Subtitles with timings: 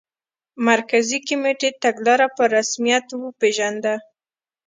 [0.67, 3.95] مرکزي کمېټې تګلاره په رسمیت وپېژنده.